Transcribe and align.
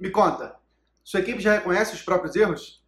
Me 0.00 0.10
conta, 0.10 0.54
sua 1.02 1.18
equipe 1.18 1.40
já 1.40 1.54
reconhece 1.54 1.92
os 1.92 2.02
próprios 2.02 2.36
erros? 2.36 2.80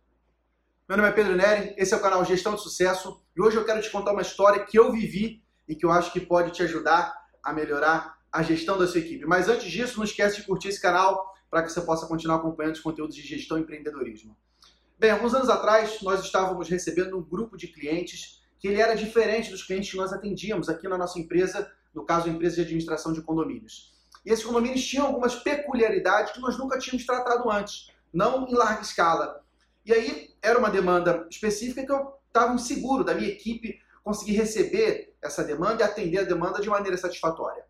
Meu 0.88 0.96
nome 0.96 1.08
é 1.08 1.12
Pedro 1.12 1.34
Neri, 1.34 1.74
esse 1.76 1.92
é 1.92 1.96
o 1.96 2.00
canal 2.00 2.24
Gestão 2.24 2.54
de 2.54 2.62
Sucesso 2.62 3.20
e 3.36 3.42
hoje 3.42 3.56
eu 3.56 3.64
quero 3.64 3.82
te 3.82 3.90
contar 3.90 4.12
uma 4.12 4.22
história 4.22 4.64
que 4.64 4.78
eu 4.78 4.92
vivi 4.92 5.42
e 5.66 5.74
que 5.74 5.84
eu 5.84 5.90
acho 5.90 6.12
que 6.12 6.20
pode 6.20 6.52
te 6.52 6.62
ajudar 6.62 7.12
a 7.42 7.52
melhorar 7.52 8.16
a 8.30 8.44
gestão 8.44 8.78
da 8.78 8.86
sua 8.86 9.00
equipe. 9.00 9.26
Mas 9.26 9.48
antes 9.48 9.68
disso, 9.68 9.96
não 9.96 10.04
esquece 10.04 10.36
de 10.36 10.46
curtir 10.46 10.68
esse 10.68 10.80
canal 10.80 11.34
para 11.50 11.64
que 11.64 11.72
você 11.72 11.80
possa 11.80 12.06
continuar 12.06 12.36
acompanhando 12.36 12.74
os 12.74 12.80
conteúdos 12.80 13.16
de 13.16 13.22
gestão 13.22 13.58
e 13.58 13.62
empreendedorismo. 13.62 14.36
Bem, 14.96 15.10
alguns 15.10 15.34
anos 15.34 15.48
atrás 15.48 16.00
nós 16.02 16.24
estávamos 16.24 16.68
recebendo 16.68 17.18
um 17.18 17.22
grupo 17.24 17.56
de 17.56 17.66
clientes 17.66 18.40
que 18.60 18.68
ele 18.68 18.80
era 18.80 18.94
diferente 18.94 19.50
dos 19.50 19.64
clientes 19.64 19.90
que 19.90 19.96
nós 19.96 20.12
atendíamos 20.12 20.68
aqui 20.68 20.86
na 20.86 20.96
nossa 20.96 21.18
empresa, 21.18 21.72
no 21.92 22.04
caso 22.04 22.28
a 22.28 22.30
empresa 22.30 22.54
de 22.54 22.62
administração 22.62 23.12
de 23.12 23.20
condomínios. 23.20 23.98
E 24.24 24.30
esses 24.30 24.44
condomínios 24.44 24.84
tinham 24.84 25.06
algumas 25.06 25.34
peculiaridades 25.36 26.32
que 26.32 26.40
nós 26.40 26.58
nunca 26.58 26.78
tínhamos 26.78 27.06
tratado 27.06 27.50
antes, 27.50 27.90
não 28.12 28.46
em 28.46 28.54
larga 28.54 28.82
escala. 28.82 29.44
E 29.84 29.92
aí 29.92 30.34
era 30.42 30.58
uma 30.58 30.70
demanda 30.70 31.26
específica 31.30 31.84
que 31.84 31.92
eu 31.92 32.14
estava 32.26 32.54
inseguro 32.54 33.02
da 33.02 33.14
minha 33.14 33.28
equipe 33.28 33.80
conseguir 34.02 34.32
receber 34.32 35.14
essa 35.22 35.44
demanda 35.44 35.82
e 35.82 35.86
atender 35.86 36.18
a 36.18 36.24
demanda 36.24 36.60
de 36.60 36.68
maneira 36.68 36.96
satisfatória. 36.96 37.64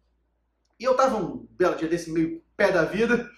E 0.78 0.84
eu 0.84 0.92
estava 0.92 1.16
um 1.16 1.46
belo 1.50 1.76
dia 1.76 1.88
desse 1.88 2.10
meio 2.10 2.42
pé 2.56 2.72
da 2.72 2.84
vida, 2.84 3.28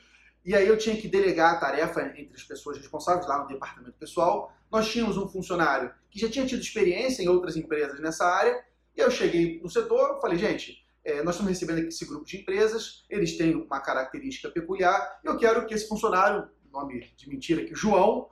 e 0.45 0.55
aí 0.55 0.67
eu 0.67 0.77
tinha 0.77 0.97
que 0.97 1.09
delegar 1.09 1.55
a 1.55 1.59
tarefa 1.59 2.03
entre 2.03 2.33
as 2.35 2.43
pessoas 2.43 2.77
responsáveis 2.79 3.27
lá 3.27 3.39
no 3.39 3.49
departamento 3.49 3.97
pessoal. 3.99 4.53
Nós 4.71 4.89
tínhamos 4.91 5.17
um 5.17 5.29
funcionário 5.29 5.93
que 6.11 6.19
já 6.19 6.29
tinha 6.29 6.47
tido 6.47 6.61
experiência 6.61 7.23
em 7.23 7.29
outras 7.29 7.57
empresas 7.57 8.01
nessa 8.01 8.27
área, 8.27 8.65
e 8.97 9.01
eu 9.01 9.11
cheguei 9.11 9.61
no 9.63 9.71
setor, 9.71 10.21
falei, 10.21 10.39
gente, 10.39 10.85
é, 11.05 11.23
nós 11.23 11.35
estamos 11.35 11.51
recebendo 11.51 11.87
esse 11.87 12.05
grupo 12.05 12.25
de 12.25 12.39
empresas, 12.39 13.05
eles 13.11 13.37
têm 13.37 13.55
uma 13.55 13.81
característica 13.81 14.51
peculiar, 14.51 15.21
eu 15.25 15.37
quero 15.37 15.67
que 15.67 15.75
esse 15.75 15.89
funcionário, 15.89 16.49
nome 16.73 17.13
de 17.17 17.29
mentira 17.29 17.63
aqui, 17.63 17.75
João, 17.75 18.29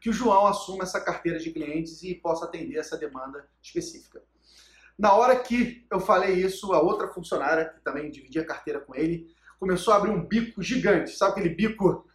que 0.00 0.10
o 0.10 0.12
João 0.12 0.46
assuma 0.46 0.84
essa 0.84 1.00
carteira 1.00 1.38
de 1.38 1.50
clientes 1.50 2.02
e 2.02 2.14
possa 2.14 2.44
atender 2.44 2.78
essa 2.78 2.96
demanda 2.96 3.48
específica. 3.62 4.22
Na 4.98 5.14
hora 5.14 5.36
que 5.36 5.86
eu 5.90 6.00
falei 6.00 6.34
isso, 6.34 6.72
a 6.72 6.80
outra 6.80 7.08
funcionária, 7.08 7.70
que 7.70 7.80
também 7.80 8.10
dividia 8.10 8.42
a 8.42 8.46
carteira 8.46 8.80
com 8.80 8.94
ele, 8.94 9.32
começou 9.58 9.94
a 9.94 9.96
abrir 9.96 10.10
um 10.10 10.24
bico 10.24 10.62
gigante. 10.62 11.16
Sabe 11.16 11.32
aquele 11.32 11.54
bico 11.54 12.06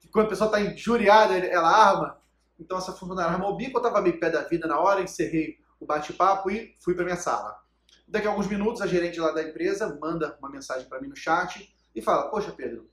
que 0.00 0.08
quando 0.08 0.26
a 0.26 0.28
pessoa 0.30 0.48
está 0.48 0.60
injuriada, 0.60 1.36
ela 1.36 1.68
arma? 1.68 2.18
Então 2.58 2.78
essa 2.78 2.92
funcionária 2.92 3.32
armou 3.32 3.52
o 3.52 3.56
bico, 3.56 3.76
eu 3.76 3.82
estava 3.82 4.00
meio 4.00 4.18
pé 4.18 4.30
da 4.30 4.42
vida 4.42 4.66
na 4.66 4.80
hora, 4.80 5.02
encerrei 5.02 5.58
o 5.78 5.86
bate-papo 5.86 6.50
e 6.50 6.74
fui 6.80 6.94
para 6.94 7.04
minha 7.04 7.16
sala. 7.16 7.65
Daqui 8.06 8.26
a 8.26 8.30
alguns 8.30 8.46
minutos, 8.46 8.80
a 8.80 8.86
gerente 8.86 9.18
lá 9.18 9.32
da 9.32 9.42
empresa 9.42 9.98
manda 10.00 10.36
uma 10.38 10.48
mensagem 10.48 10.88
para 10.88 11.00
mim 11.00 11.08
no 11.08 11.16
chat 11.16 11.74
e 11.94 12.00
fala: 12.00 12.30
Poxa, 12.30 12.52
Pedro, 12.52 12.88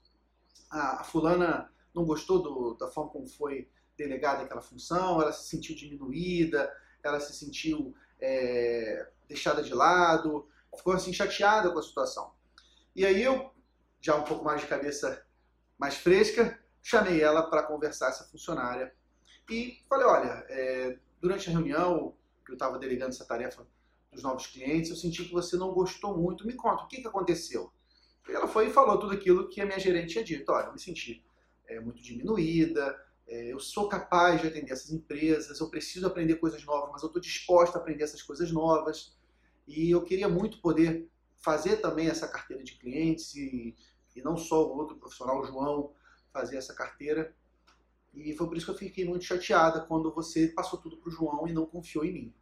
a 0.72 1.04
fulana 1.04 1.72
não 1.94 2.04
gostou 2.04 2.42
do, 2.42 2.74
da 2.74 2.88
forma 2.88 3.12
como 3.12 3.28
foi 3.28 3.70
delegada 3.96 4.44
aquela 4.44 4.62
função, 4.62 5.22
ela 5.22 5.32
se 5.32 5.48
sentiu 5.48 5.76
diminuída, 5.76 6.74
ela 7.04 7.20
se 7.20 7.34
sentiu 7.34 7.96
é, 8.20 9.08
deixada 9.28 9.62
de 9.62 9.74
lado, 9.74 10.48
ficou 10.76 10.94
assim 10.94 11.14
chateada 11.14 11.70
com 11.70 11.78
a 11.78 11.84
situação. 11.84 12.34
E 12.96 13.06
aí 13.06 13.22
eu, 13.22 13.52
já 14.02 14.16
um 14.16 14.24
pouco 14.24 14.44
mais 14.44 14.62
de 14.62 14.68
cabeça 14.68 15.24
mais 15.78 15.96
fresca, 15.96 16.60
chamei 16.82 17.22
ela 17.22 17.44
para 17.44 17.64
conversar, 17.64 18.10
essa 18.10 18.24
funcionária, 18.24 18.94
e 19.50 19.78
falei: 19.88 20.08
Olha, 20.08 20.46
é, 20.50 20.98
durante 21.22 21.50
a 21.50 21.54
reunião 21.54 22.16
que 22.44 22.52
eu 22.52 22.56
estava 22.56 22.80
delegando 22.80 23.12
essa 23.12 23.26
tarefa 23.26 23.68
dos 24.14 24.24
novos 24.24 24.48
clientes, 24.48 24.90
eu 24.90 24.96
senti 24.96 25.26
que 25.26 25.34
você 25.34 25.58
não 25.58 25.74
gostou 25.74 26.18
muito. 26.18 26.46
Me 26.46 26.54
conta, 26.54 26.84
o 26.84 26.88
que, 26.88 27.02
que 27.02 27.08
aconteceu? 27.08 27.72
Ela 28.30 28.48
foi 28.48 28.68
e 28.70 28.74
falou 28.74 28.98
tudo 29.00 29.14
aquilo 29.14 29.50
que 29.50 29.60
a 29.60 29.66
minha 29.66 29.80
gerente 29.80 30.14
tinha 30.14 30.24
dito. 30.24 30.52
Olha, 30.52 30.68
eu 30.68 30.74
me 30.74 30.80
senti 30.80 31.24
é, 31.68 31.80
muito 31.80 32.02
diminuída, 32.02 32.96
é, 33.28 33.52
eu 33.52 33.60
sou 33.60 33.88
capaz 33.88 34.42
de 34.42 34.48
atender 34.48 34.72
essas 34.72 34.92
empresas, 34.92 35.60
eu 35.60 35.70
preciso 35.70 36.08
aprender 36.08 36.36
coisas 36.36 36.64
novas, 36.64 36.92
mas 36.92 37.04
eu 37.04 37.08
estou 37.08 37.22
disposta 37.22 37.78
a 37.78 37.82
aprender 37.82 38.04
essas 38.04 38.22
coisas 38.22 38.52
novas. 38.52 39.18
E 39.68 39.92
eu 39.92 40.04
queria 40.04 40.30
muito 40.30 40.60
poder 40.62 41.10
fazer 41.38 41.78
também 41.78 42.08
essa 42.08 42.28
carteira 42.28 42.64
de 42.64 42.74
clientes 42.74 43.36
e, 43.36 43.76
e 44.16 44.22
não 44.22 44.38
só 44.38 44.66
o 44.66 44.78
outro 44.78 44.98
profissional, 44.98 45.42
o 45.42 45.46
João, 45.46 45.94
fazer 46.32 46.58
essa 46.58 46.74
carteira. 46.74 47.34
E 48.14 48.34
foi 48.34 48.48
por 48.48 48.56
isso 48.56 48.66
que 48.66 48.72
eu 48.72 48.78
fiquei 48.78 49.06
muito 49.06 49.26
chateada 49.26 49.82
quando 49.82 50.14
você 50.14 50.48
passou 50.50 50.80
tudo 50.80 50.98
para 50.98 51.10
o 51.10 51.12
João 51.12 51.48
e 51.48 51.54
não 51.54 51.66
confiou 51.66 52.06
em 52.06 52.14
mim. 52.14 52.34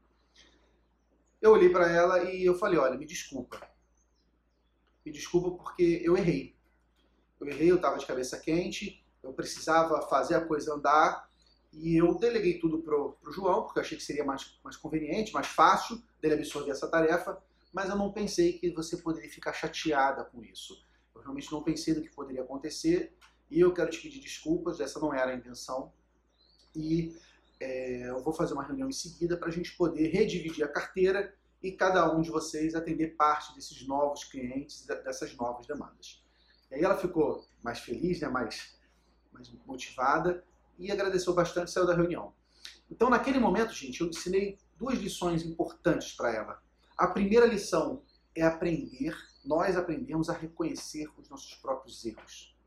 Eu 1.41 1.51
olhei 1.51 1.69
para 1.69 1.91
ela 1.91 2.23
e 2.23 2.45
eu 2.45 2.55
falei: 2.55 2.77
olha, 2.77 2.97
me 2.97 3.05
desculpa. 3.05 3.59
Me 5.03 5.11
desculpa 5.11 5.51
porque 5.51 6.01
eu 6.03 6.15
errei. 6.15 6.55
Eu 7.39 7.47
errei, 7.47 7.71
eu 7.71 7.77
estava 7.77 7.97
de 7.97 8.05
cabeça 8.05 8.39
quente, 8.39 9.03
eu 9.23 9.33
precisava 9.33 9.99
fazer 10.07 10.35
a 10.35 10.45
coisa 10.45 10.75
andar 10.75 11.27
e 11.73 11.97
eu 11.97 12.15
deleguei 12.15 12.59
tudo 12.59 12.79
pro, 12.83 13.13
pro 13.13 13.31
João, 13.31 13.63
porque 13.63 13.79
eu 13.79 13.83
achei 13.83 13.97
que 13.97 14.03
seria 14.03 14.23
mais, 14.23 14.59
mais 14.63 14.77
conveniente, 14.77 15.33
mais 15.33 15.47
fácil 15.47 15.99
dele 16.21 16.35
absorver 16.35 16.69
essa 16.69 16.87
tarefa, 16.87 17.41
mas 17.73 17.89
eu 17.89 17.95
não 17.95 18.11
pensei 18.11 18.53
que 18.53 18.69
você 18.71 18.97
poderia 18.97 19.29
ficar 19.29 19.53
chateada 19.53 20.23
com 20.25 20.43
isso. 20.43 20.85
Eu 21.15 21.21
realmente 21.21 21.51
não 21.51 21.63
pensei 21.63 21.95
no 21.95 22.01
que 22.01 22.13
poderia 22.13 22.43
acontecer 22.43 23.15
e 23.49 23.59
eu 23.59 23.73
quero 23.73 23.89
te 23.89 23.99
pedir 23.99 24.19
desculpas, 24.19 24.79
essa 24.79 24.99
não 24.99 25.13
era 25.13 25.31
a 25.31 25.35
intenção. 25.35 25.91
E 26.75 27.15
é, 27.61 28.09
eu 28.09 28.23
vou 28.23 28.33
fazer 28.33 28.53
uma 28.53 28.63
reunião 28.63 28.89
em 28.89 28.93
seguida 28.93 29.37
para 29.37 29.49
a 29.49 29.51
gente 29.51 29.77
poder 29.77 30.07
redividir 30.07 30.65
a 30.65 30.67
carteira 30.67 31.31
e 31.61 31.71
cada 31.71 32.11
um 32.11 32.19
de 32.19 32.31
vocês 32.31 32.73
atender 32.73 33.15
parte 33.15 33.53
desses 33.53 33.85
novos 33.85 34.23
clientes, 34.23 34.83
dessas 34.87 35.35
novas 35.35 35.67
demandas. 35.67 36.25
E 36.71 36.75
aí 36.75 36.83
ela 36.83 36.97
ficou 36.97 37.45
mais 37.61 37.79
feliz, 37.79 38.19
né, 38.19 38.27
mais, 38.27 38.75
mais 39.31 39.51
motivada 39.67 40.43
e 40.79 40.91
agradeceu 40.91 41.35
bastante 41.35 41.67
e 41.67 41.71
saiu 41.71 41.85
da 41.85 41.93
reunião. 41.93 42.33
Então, 42.89 43.11
naquele 43.11 43.37
momento, 43.37 43.73
gente, 43.73 44.01
eu 44.01 44.07
ensinei 44.07 44.57
duas 44.75 44.97
lições 44.97 45.45
importantes 45.45 46.13
para 46.13 46.33
ela. 46.33 46.63
A 46.97 47.07
primeira 47.07 47.45
lição 47.45 48.01
é 48.35 48.41
aprender, 48.41 49.15
nós 49.45 49.77
aprendemos 49.77 50.31
a 50.31 50.33
reconhecer 50.33 51.07
os 51.15 51.29
nossos 51.29 51.53
próprios 51.55 52.03
erros. 52.03 52.57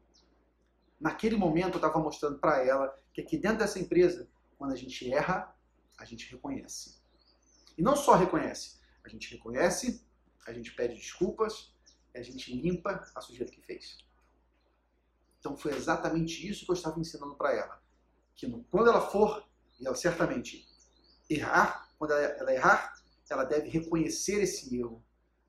Naquele 1.01 1.37
momento, 1.37 1.75
eu 1.75 1.77
estava 1.79 1.99
mostrando 1.99 2.39
para 2.39 2.65
ela 2.65 2.97
que 3.13 3.21
aqui 3.21 3.37
dentro 3.37 3.59
dessa 3.59 3.81
empresa 3.81 4.29
quando 4.57 4.73
a 4.73 4.77
gente 4.77 5.13
erra, 5.13 5.55
a 5.99 6.05
gente 6.05 6.31
reconhece. 6.31 6.97
E 7.77 7.83
não 7.83 7.97
só 7.97 8.15
reconhece, 8.15 8.79
a 9.05 9.09
gente 9.09 9.35
reconhece, 9.35 10.05
a 10.47 10.53
gente 10.53 10.73
pede 10.75 10.95
desculpas, 10.95 11.75
a 12.15 12.23
gente 12.23 12.55
limpa 12.55 13.05
a 13.15 13.21
sujeira 13.21 13.51
que 13.51 13.61
fez. 13.61 13.99
Então 15.39 15.57
foi 15.57 15.75
exatamente 15.75 16.49
isso 16.49 16.65
que 16.65 16.71
eu 16.71 16.75
estava 16.75 16.99
ensinando 17.01 17.35
para 17.35 17.53
ela. 17.53 17.83
Que 18.35 18.51
quando 18.71 18.89
ela 18.89 19.01
for, 19.01 19.47
e 19.79 19.87
ela 19.87 19.97
certamente 19.97 20.67
errar, 21.29 21.91
quando 21.99 22.13
ela, 22.13 22.23
ela 22.23 22.53
errar, 22.53 22.95
ela 23.29 23.45
deve 23.45 23.69
reconhecer 23.69 24.43
esse 24.43 24.77
erro, 24.77 25.05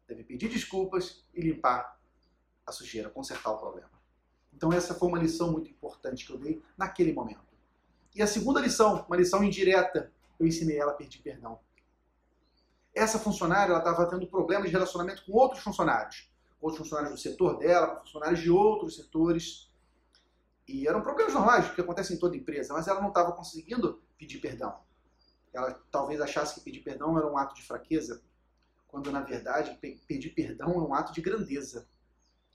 deve 0.08 0.24
pedir 0.24 0.50
desculpas 0.50 1.26
e 1.34 1.42
limpar 1.42 2.00
a 2.66 2.72
sujeira, 2.72 3.10
consertar 3.10 3.52
o 3.52 3.58
problema. 3.58 3.92
Então 4.54 4.72
essa 4.72 4.96
foi 4.96 5.08
uma 5.08 5.20
lição 5.20 5.52
muito 5.52 5.70
importante 5.70 6.26
que 6.26 6.32
eu 6.32 6.38
dei 6.38 6.62
naquele 6.78 7.14
momento. 7.14 7.55
E 8.16 8.22
a 8.22 8.28
segunda 8.28 8.62
lição, 8.62 9.04
uma 9.06 9.18
lição 9.18 9.44
indireta, 9.44 10.10
eu 10.40 10.48
ensinei 10.48 10.80
ela 10.80 10.94
a 10.94 10.96
pedir 10.96 11.22
perdão. 11.22 11.60
Essa 12.94 13.20
funcionária 13.20 13.72
ela 13.72 13.80
estava 13.80 14.10
tendo 14.10 14.26
problemas 14.26 14.68
de 14.68 14.72
relacionamento 14.72 15.26
com 15.26 15.34
outros 15.34 15.62
funcionários. 15.62 16.32
Outros 16.62 16.80
funcionários 16.80 17.14
do 17.14 17.22
setor 17.22 17.58
dela, 17.58 18.00
funcionários 18.00 18.40
de 18.40 18.50
outros 18.50 18.96
setores. 18.96 19.70
E 20.66 20.88
eram 20.88 21.02
problemas 21.02 21.34
normais, 21.34 21.70
que 21.70 21.82
acontecem 21.82 22.16
em 22.16 22.20
toda 22.20 22.38
empresa, 22.38 22.74
mas 22.74 22.88
ela 22.88 23.02
não 23.02 23.10
estava 23.10 23.34
conseguindo 23.34 24.02
pedir 24.18 24.40
perdão. 24.40 24.80
Ela 25.54 25.74
talvez 25.92 26.22
achasse 26.22 26.56
que 26.56 26.62
pedir 26.62 26.80
perdão 26.80 27.18
era 27.18 27.28
um 27.28 27.38
ato 27.38 27.54
de 27.54 27.64
fraqueza, 27.64 28.24
quando 28.88 29.12
na 29.12 29.20
verdade 29.20 29.78
pedir 30.08 30.30
perdão 30.30 30.72
é 30.72 30.78
um 30.78 30.94
ato 30.94 31.12
de 31.12 31.20
grandeza. 31.20 31.86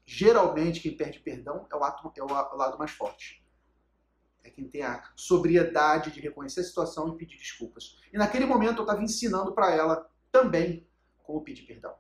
Geralmente 0.07 0.81
quem 0.81 0.97
pede 0.97 1.21
perdão 1.21 1.67
é 1.71 1.77
o, 1.77 1.85
ato, 1.85 2.11
é 2.17 2.23
o 2.23 2.57
lado 2.57 2.79
mais 2.79 2.93
forte 2.93 3.41
é 4.43 4.51
quem 4.51 4.69
tem 4.69 4.83
a 4.83 5.03
sobriedade 5.15 6.11
de 6.11 6.21
reconhecer 6.21 6.61
a 6.61 6.65
situação 6.65 7.09
e 7.09 7.17
pedir 7.17 7.37
desculpas. 7.37 8.01
E 8.13 8.19
naquele 8.19 8.47
momento 8.47 8.79
eu 8.79 8.85
estava 8.85 9.03
ensinando 9.03 9.53
para 9.53 9.75
ela 9.75 10.11
também 10.33 10.87
como 11.23 11.43
pedir 11.43 11.63
perdão. 11.63 11.95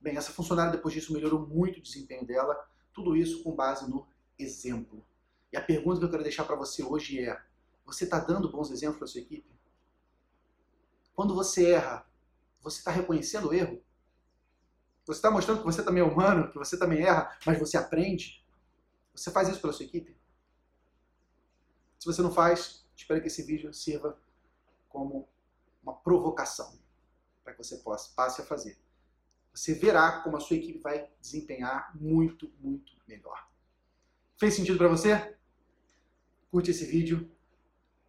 Bem, 0.00 0.16
essa 0.16 0.32
funcionária 0.32 0.72
depois 0.72 0.92
disso 0.92 1.12
melhorou 1.12 1.46
muito 1.46 1.78
o 1.78 1.82
desempenho 1.82 2.26
dela, 2.26 2.54
tudo 2.92 3.16
isso 3.16 3.42
com 3.42 3.54
base 3.54 3.88
no 3.88 4.06
exemplo. 4.38 5.04
E 5.52 5.56
a 5.56 5.62
pergunta 5.62 5.98
que 5.98 6.04
eu 6.04 6.10
quero 6.10 6.22
deixar 6.22 6.44
para 6.44 6.56
você 6.56 6.82
hoje 6.82 7.20
é: 7.20 7.40
você 7.86 8.04
está 8.04 8.18
dando 8.18 8.50
bons 8.50 8.70
exemplos 8.70 8.98
para 8.98 9.06
sua 9.06 9.20
equipe? 9.20 9.48
Quando 11.14 11.34
você 11.34 11.70
erra, 11.70 12.06
você 12.60 12.78
está 12.78 12.90
reconhecendo 12.90 13.48
o 13.48 13.54
erro? 13.54 13.80
Você 15.06 15.18
está 15.18 15.30
mostrando 15.30 15.58
que 15.58 15.64
você 15.64 15.82
também 15.82 16.02
é 16.02 16.06
humano, 16.06 16.50
que 16.50 16.58
você 16.58 16.78
também 16.78 17.02
erra, 17.02 17.38
mas 17.46 17.58
você 17.58 17.76
aprende? 17.76 18.44
Você 19.14 19.30
faz 19.30 19.48
isso 19.48 19.60
pela 19.60 19.72
sua 19.72 19.84
equipe? 19.84 20.16
Se 22.04 22.12
você 22.12 22.20
não 22.20 22.30
faz, 22.30 22.84
espero 22.94 23.18
que 23.22 23.28
esse 23.28 23.42
vídeo 23.42 23.72
sirva 23.72 24.14
como 24.90 25.26
uma 25.82 25.94
provocação 25.94 26.78
para 27.42 27.54
que 27.54 27.64
você 27.64 27.78
possa 27.78 28.12
passe 28.14 28.42
a 28.42 28.44
fazer. 28.44 28.78
Você 29.54 29.72
verá 29.72 30.20
como 30.20 30.36
a 30.36 30.40
sua 30.40 30.56
equipe 30.56 30.80
vai 30.80 31.08
desempenhar 31.18 31.96
muito, 31.98 32.52
muito 32.60 32.92
melhor. 33.08 33.48
Fez 34.36 34.52
sentido 34.52 34.76
para 34.76 34.88
você? 34.88 35.34
Curte 36.50 36.72
esse 36.72 36.84
vídeo, 36.84 37.34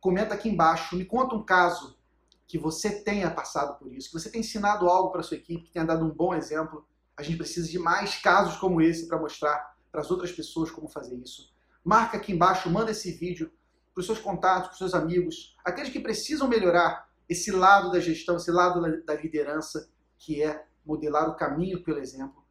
comenta 0.01 0.33
aqui 0.33 0.49
embaixo, 0.49 0.97
me 0.97 1.05
conta 1.05 1.33
um 1.33 1.45
caso 1.45 1.97
que 2.45 2.57
você 2.57 3.01
tenha 3.01 3.31
passado 3.31 3.79
por 3.79 3.93
isso, 3.93 4.09
que 4.09 4.19
você 4.19 4.29
tenha 4.29 4.41
ensinado 4.41 4.89
algo 4.89 5.09
para 5.09 5.23
sua 5.23 5.37
equipe, 5.37 5.67
que 5.67 5.71
tenha 5.71 5.85
dado 5.85 6.03
um 6.03 6.13
bom 6.13 6.35
exemplo. 6.35 6.85
A 7.15 7.23
gente 7.23 7.37
precisa 7.37 7.69
de 7.69 7.79
mais 7.79 8.17
casos 8.17 8.57
como 8.57 8.81
esse 8.81 9.07
para 9.07 9.17
mostrar 9.17 9.77
para 9.89 10.01
as 10.01 10.11
outras 10.11 10.33
pessoas 10.33 10.69
como 10.69 10.89
fazer 10.89 11.15
isso. 11.15 11.55
Marca 11.81 12.17
aqui 12.17 12.33
embaixo, 12.33 12.69
manda 12.69 12.91
esse 12.91 13.13
vídeo 13.13 13.49
para 13.95 14.01
os 14.01 14.05
seus 14.05 14.19
contatos, 14.19 14.67
para 14.67 14.73
os 14.73 14.77
seus 14.77 14.93
amigos, 14.93 15.55
aqueles 15.63 15.89
que 15.89 16.01
precisam 16.01 16.49
melhorar 16.49 17.09
esse 17.29 17.49
lado 17.49 17.89
da 17.91 17.99
gestão, 17.99 18.35
esse 18.35 18.51
lado 18.51 18.81
da 19.03 19.15
liderança, 19.15 19.89
que 20.17 20.43
é 20.43 20.65
modelar 20.85 21.29
o 21.29 21.35
caminho 21.35 21.81
pelo 21.81 21.99
exemplo. 21.99 22.43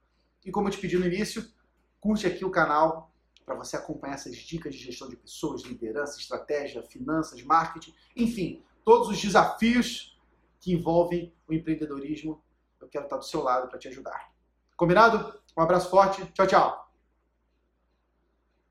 E 0.42 0.50
como 0.50 0.68
eu 0.68 0.72
te 0.72 0.78
pedi 0.78 0.96
no 0.96 1.06
início, 1.06 1.46
curte 2.00 2.26
aqui 2.26 2.44
o 2.44 2.50
canal 2.50 3.12
para 3.44 3.54
você 3.54 3.76
acompanhar 3.76 4.14
essas 4.14 4.34
dicas 4.36 4.74
de 4.74 4.80
gestão 4.80 5.06
de 5.06 5.16
pessoas, 5.16 5.62
liderança, 5.62 6.18
estratégia, 6.18 6.82
finanças, 6.82 7.42
marketing, 7.42 7.94
enfim, 8.16 8.64
todos 8.82 9.08
os 9.08 9.20
desafios 9.20 10.18
que 10.58 10.72
envolvem 10.72 11.32
o 11.46 11.52
empreendedorismo. 11.52 12.42
Eu 12.80 12.88
quero 12.88 13.04
estar 13.04 13.18
do 13.18 13.24
seu 13.24 13.42
lado 13.42 13.68
para 13.68 13.78
te 13.78 13.88
ajudar. 13.88 14.32
Combinado? 14.76 15.38
Um 15.56 15.62
abraço 15.62 15.90
forte. 15.90 16.24
Tchau, 16.32 16.46
tchau. 16.46 16.83